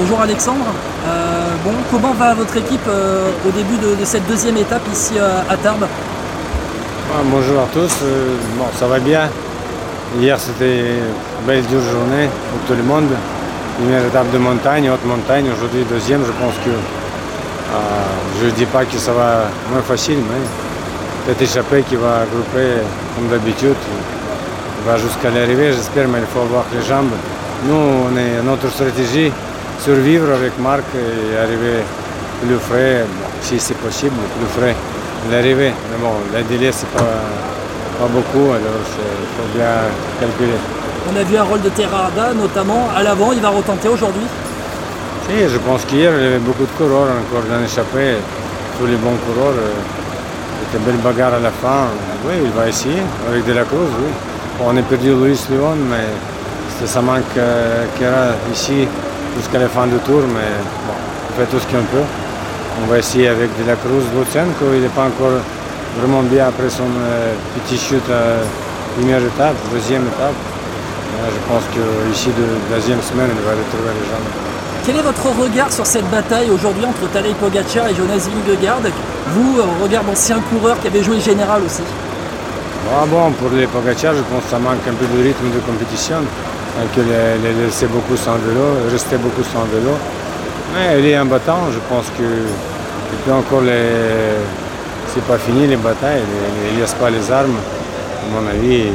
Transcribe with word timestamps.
Bonjour 0.00 0.22
Alexandre. 0.22 0.64
Euh, 1.06 1.50
bon, 1.62 1.72
comment 1.90 2.14
va 2.14 2.32
votre 2.32 2.56
équipe 2.56 2.88
euh, 2.88 3.28
au 3.46 3.50
début 3.50 3.76
de, 3.76 4.02
cette 4.02 4.26
deuxième 4.26 4.56
étape 4.56 4.80
ici 4.90 5.12
euh, 5.18 5.42
à 5.46 5.58
Tarbes? 5.58 5.86
Ah, 7.12 7.20
bonjour 7.22 7.60
à 7.60 7.66
tous. 7.70 7.92
Bon, 8.56 8.64
ça 8.78 8.86
va 8.86 8.98
bien. 8.98 9.28
Hier, 10.18 10.40
c'était 10.40 10.78
une 10.80 11.46
belle 11.46 11.66
dure 11.66 11.82
journée 11.82 12.30
pour 12.50 12.66
tout 12.66 12.80
le 12.80 12.82
monde. 12.82 13.08
Première 13.76 14.06
étape 14.06 14.30
de 14.32 14.38
montagne, 14.38 14.88
haute 14.88 15.04
montagne. 15.04 15.50
Aujourd'hui, 15.54 15.84
deuxième. 15.84 16.22
Je 16.24 16.32
pense 16.32 16.54
que 16.64 16.70
je 18.40 18.46
ne 18.46 18.50
dis 18.52 18.66
pas 18.66 18.86
que 18.86 18.96
ça 18.96 19.12
va 19.12 19.50
moins 19.70 19.82
facile, 19.82 20.16
mais 20.16 20.40
cette 21.26 21.42
échappée 21.42 21.82
qui 21.82 21.96
va 21.96 22.24
grouper 22.32 22.80
comme 23.16 23.28
d'habitude. 23.28 23.76
Va 24.86 24.96
jusqu'à 24.96 25.28
l'arrivée, 25.28 25.74
j'espère, 25.74 26.08
mais 26.08 26.20
il 26.20 26.26
faut 26.32 26.40
avoir 26.40 26.64
les 26.72 26.80
jambes. 26.88 27.12
Nous, 27.66 27.74
on 27.74 28.16
est, 28.16 28.42
notre 28.42 28.70
stratégie, 28.70 29.30
survivre 29.84 30.32
avec 30.34 30.52
Marc 30.58 30.84
et 30.94 31.36
arriver 31.38 31.80
plus 32.42 32.56
frais, 32.58 33.04
si 33.42 33.58
c'est 33.58 33.76
possible, 33.78 34.14
plus 34.38 34.60
frais 34.60 34.74
l'arrivée. 35.30 35.72
Mais 35.90 35.98
bon, 36.02 36.14
le 36.34 36.42
délai, 36.44 36.70
c'est 36.72 36.88
pas, 36.88 37.00
pas 38.00 38.08
beaucoup, 38.08 38.50
alors 38.52 38.80
il 38.84 39.28
faut 39.36 39.48
bien 39.58 39.74
calculer. 40.20 40.58
On 41.12 41.16
a 41.18 41.22
vu 41.24 41.36
un 41.36 41.42
rôle 41.44 41.62
de 41.62 41.68
Terrada 41.70 42.32
notamment 42.34 42.88
à 42.96 43.02
l'avant, 43.02 43.32
il 43.32 43.40
va 43.40 43.48
retenter 43.50 43.88
aujourd'hui. 43.88 44.26
Si, 45.28 45.48
je 45.48 45.58
pense 45.58 45.84
qu'hier, 45.84 46.12
il 46.18 46.22
y 46.24 46.26
avait 46.26 46.38
beaucoup 46.38 46.64
de 46.64 46.76
coureurs 46.78 47.08
encore 47.22 47.44
dans 47.50 47.60
l'échappée, 47.60 48.16
tous 48.78 48.86
les 48.86 48.96
bons 48.96 49.16
coureurs. 49.26 49.54
euh, 49.56 49.72
C'était 50.72 50.78
une 50.78 50.84
belle 50.92 51.02
bagarre 51.02 51.34
à 51.34 51.38
la 51.40 51.50
fin. 51.50 51.88
Oui, 52.26 52.34
il 52.44 52.50
va 52.50 52.68
essayer, 52.68 53.02
avec 53.30 53.44
De 53.46 53.52
La 53.52 53.64
Cruz, 53.64 53.88
oui. 53.98 54.10
On 54.62 54.76
a 54.76 54.82
perdu 54.82 55.12
Luis 55.14 55.40
Leon, 55.50 55.76
mais 55.90 56.06
c'est- 56.78 56.86
ça 56.86 57.00
manque 57.00 57.36
euh, 57.38 57.84
Kera 57.98 58.34
ici 58.52 58.86
jusqu'à 59.36 59.58
la 59.58 59.68
fin 59.68 59.86
du 59.86 59.96
tour, 59.98 60.22
mais 60.28 60.50
bon, 60.86 60.94
on 61.28 61.32
fait 61.38 61.46
tout 61.46 61.58
ce 61.58 61.66
qu'on 61.66 61.84
peut. 61.84 62.06
On 62.82 62.86
va 62.86 62.98
essayer 62.98 63.28
avec 63.28 63.48
De 63.58 63.66
La 63.66 63.76
Cruz, 63.76 64.04
Lutsenko, 64.16 64.72
il 64.74 64.82
n'est 64.82 64.88
pas 64.88 65.04
encore 65.04 65.38
vraiment 65.98 66.22
bien 66.22 66.48
après 66.48 66.70
son 66.70 66.84
euh, 66.84 67.34
petit 67.56 67.76
chute 67.76 68.08
à 68.10 68.46
première 68.96 69.18
étape, 69.18 69.56
deuxième 69.72 70.02
étape. 70.02 70.34
Je 71.20 71.52
pense 71.52 71.64
qu'ici, 71.74 72.28
de 72.28 72.46
la 72.70 72.76
deuxième 72.78 73.02
semaine, 73.02 73.28
il 73.28 73.44
va 73.44 73.50
retrouver 73.50 73.92
les 73.92 74.06
jambes. 74.08 74.30
Quel 74.86 74.96
est 74.96 75.02
votre 75.02 75.26
regard 75.38 75.70
sur 75.70 75.84
cette 75.84 76.08
bataille 76.08 76.48
aujourd'hui 76.50 76.86
entre 76.86 77.06
Tadej 77.12 77.34
Pogacar 77.34 77.88
et 77.88 77.94
Jonas 77.94 78.26
Vingegaard? 78.32 78.80
Vous, 79.34 79.58
euh, 79.58 79.64
regard 79.82 80.04
d'ancien 80.04 80.38
coureur 80.50 80.80
qui 80.80 80.86
avait 80.86 81.02
joué 81.02 81.20
général 81.20 81.60
aussi. 81.62 81.82
Ah 82.90 83.04
bon, 83.06 83.30
pour 83.32 83.50
les 83.50 83.66
Pogacar, 83.66 84.14
je 84.14 84.22
pense 84.22 84.44
que 84.44 84.50
ça 84.50 84.58
manque 84.58 84.80
un 84.88 84.94
peu 84.94 85.04
de 85.04 85.22
rythme 85.22 85.50
de 85.52 85.60
compétition. 85.60 86.24
Que 86.96 87.02
les, 87.02 87.38
les 87.44 87.66
laisser 87.66 87.86
beaucoup 87.86 88.16
sans 88.16 88.34
vélo, 88.36 88.88
rester 88.90 89.16
beaucoup 89.16 89.44
sans 89.44 89.64
vélo. 89.72 89.92
Mais 90.74 90.98
il 90.98 91.06
est 91.06 91.14
un 91.14 91.26
battant, 91.26 91.70
je 91.70 91.78
pense 91.88 92.06
que 92.18 92.24
peut 93.24 93.32
encore 93.32 93.60
les. 93.60 94.40
C'est 95.14 95.24
pas 95.24 95.38
fini 95.38 95.66
les 95.66 95.76
batailles, 95.76 96.22
il 96.68 96.74
ne 96.74 96.80
laisse 96.80 96.94
pas 96.94 97.10
les 97.10 97.30
armes. 97.30 97.56
À 97.56 98.26
mon 98.32 98.48
avis, 98.48 98.86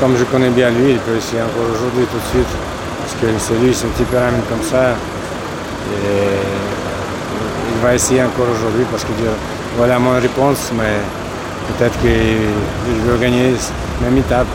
comme 0.00 0.16
je 0.16 0.24
connais 0.24 0.50
bien 0.50 0.70
lui, 0.70 0.92
il 0.92 0.98
peut 0.98 1.16
essayer 1.16 1.42
encore 1.42 1.66
aujourd'hui 1.74 2.06
tout 2.12 2.18
de 2.18 2.30
suite. 2.30 2.52
Parce 3.00 3.14
que 3.20 3.26
c'est 3.38 3.54
lui, 3.64 3.74
son 3.74 3.88
tempérament 3.88 4.42
comme 4.48 4.62
ça. 4.62 4.90
Et 4.90 6.36
il 7.74 7.82
va 7.82 7.94
essayer 7.94 8.22
encore 8.22 8.46
aujourd'hui 8.54 8.84
parce 8.90 9.04
que 9.04 9.10
voilà 9.76 9.98
mon 9.98 10.14
réponse, 10.20 10.70
mais 10.76 10.94
peut-être 11.68 11.98
qu'il 12.00 13.00
veut 13.06 13.18
gagner 13.18 13.52
la 14.02 14.10
même 14.10 14.18
étape. 14.18 14.46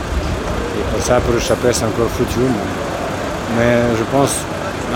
Et 0.78 0.82
pour 0.92 1.02
ça, 1.04 1.20
pour 1.20 1.36
échapper, 1.36 1.72
c'est 1.72 1.84
encore 1.84 2.08
foutu. 2.16 2.40
Mais, 3.58 3.74
je 3.98 4.04
pense, 4.16 4.34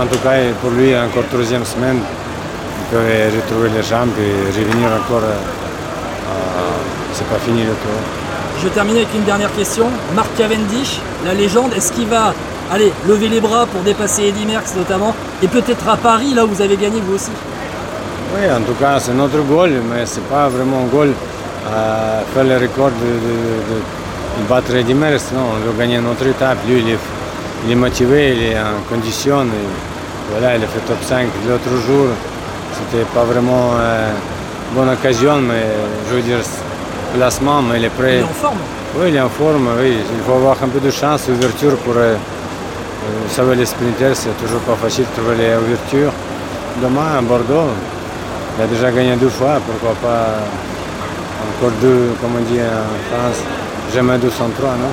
en 0.00 0.06
tout 0.06 0.19
cas, 0.19 0.32
pour 0.60 0.70
lui, 0.70 0.96
encore 0.96 1.24
troisième 1.30 1.64
semaine, 1.64 1.98
il 2.00 2.84
peut 2.96 3.05
retrouver 3.36 3.69
les 3.77 3.82
jambes 3.82 4.10
et 4.19 4.32
revenir 4.58 4.88
encore. 4.88 5.24
euh, 5.24 5.34
euh, 5.34 6.77
c'est 7.12 7.26
pas 7.28 7.38
fini 7.44 7.60
le 7.62 7.70
tour. 7.82 7.98
Je 8.62 8.69
termine 8.69 8.97
avec 8.97 9.09
une 9.15 9.25
dernière 9.25 9.54
question. 9.54 9.86
Marc 10.15 10.28
Cavendish, 10.36 10.98
la 11.25 11.34
légende, 11.34 11.72
est-ce 11.76 11.92
qu'il 11.92 12.06
va 12.06 12.32
allez, 12.72 12.92
lever 13.09 13.28
les 13.28 13.41
bras 13.41 13.66
pour 13.66 13.82
dépasser 13.82 14.25
Eddy 14.25 14.44
Merckx 14.47 14.75
notamment 14.76 15.15
Et 15.42 15.48
peut-être 15.48 15.86
à 15.88 15.97
Paris, 15.97 16.32
là 16.34 16.44
où 16.44 16.48
vous 16.48 16.62
avez 16.62 16.76
gagné 16.76 17.00
vous 17.06 17.15
aussi? 17.15 17.31
Oui, 18.34 18.42
en 18.50 18.60
tout 18.62 18.75
cas, 18.81 18.98
c'est 18.98 19.15
notre 19.15 19.38
goal, 19.42 19.70
mais 19.91 20.04
c'est 20.04 20.26
pas 20.28 20.48
vraiment 20.48 20.81
un 20.84 20.86
goal 20.94 21.12
à 21.66 22.22
faire 22.34 22.44
le 22.44 22.54
record 22.56 22.91
de, 22.91 23.06
de- 23.06 23.70
de- 23.70 23.75
de 23.75 23.76
battre 24.48 24.72
Merckx. 24.72 25.32
Non, 25.34 25.41
on 25.56 25.66
veut 25.66 25.78
gagner 25.78 25.98
notre 25.98 26.26
étape. 26.26 26.58
Lui, 26.69 26.80
il 26.80 26.91
est, 26.91 26.98
il 27.66 27.72
est 27.72 27.74
motivé, 27.74 28.34
il 28.36 28.42
est 28.52 28.58
en 28.58 28.80
condition. 28.88 29.42
et 29.42 30.30
voilà, 30.32 30.56
il 30.56 30.64
a 30.64 30.66
fait 30.66 30.80
top 30.86 30.98
5 31.02 31.26
l'autre 31.48 31.70
jour. 31.86 32.06
C'était 32.72 33.04
pas 33.14 33.24
vraiment 33.24 33.70
euh, 33.78 34.10
une 34.70 34.76
bonne 34.78 34.92
occasion, 34.92 35.36
mais 35.41 35.64
je 36.10 36.16
veux 36.16 36.22
dire, 36.22 36.38
placement, 37.14 37.62
mais 37.62 37.78
il 37.78 37.84
est 37.84 37.86
Il 37.86 37.91
prêt. 37.92 38.16
est 38.19 38.22
en 38.22 38.28
forme. 38.28 38.58
Oui, 38.98 39.06
il 39.08 39.16
est 39.16 39.20
en 39.20 39.28
forme, 39.28 39.69
oui. 39.80 39.97
Il 40.16 40.22
faut 40.26 40.34
avoir 40.34 40.56
un 40.62 40.68
peu 40.68 40.80
de 40.80 40.91
chance, 40.91 41.28
ouverture 41.28 41.76
pour. 41.78 41.94
euh, 41.97 42.14
vous 43.28 43.32
savez, 43.34 43.54
les 43.54 43.66
sprinters, 43.66 44.16
c'est 44.16 44.36
toujours 44.36 44.60
pas 44.60 44.74
facile 44.74 45.04
de 45.04 45.20
trouver 45.20 45.36
les 45.36 45.54
ouvertures. 45.56 46.12
Demain, 46.82 47.18
à 47.18 47.22
Bordeaux, 47.22 47.68
il 48.58 48.64
a 48.64 48.66
déjà 48.66 48.91
gagné 48.91 49.14
deux 49.16 49.28
fois, 49.28 49.60
pourquoi 49.64 49.94
pas 50.03 50.26
encore 51.56 51.70
deux, 51.80 52.10
comme 52.20 52.32
on 52.36 52.53
dit 52.53 52.58
en 52.60 52.98
France, 53.08 53.42
jamais 53.97 54.19
203, 54.19 54.77
non? 54.77 54.91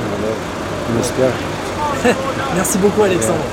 On 0.96 1.00
espère. 1.02 1.34
Merci 2.56 2.78
beaucoup 2.78 3.04
Alexandre. 3.04 3.44